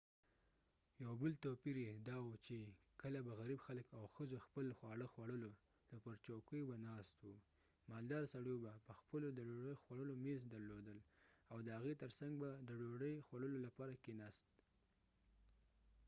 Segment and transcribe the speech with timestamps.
[1.03, 2.57] یو بل توپير یې یې داوو چې
[3.01, 5.51] کله به غریب خلک او ښځو خپل خواړه خوړلو
[5.89, 7.33] نو پر چوکیو به ناست وو
[7.89, 10.99] مالداره سړيو به پخپلو د ډوډۍ خوړلو میز درلودل
[11.51, 14.45] او د هغې تر څنګ به د ډوډۍ خوړلو لپاره کیناست